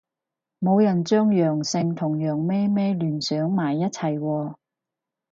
[0.59, 4.55] 冇人將陽性同羊咩咩聯想埋一齊喎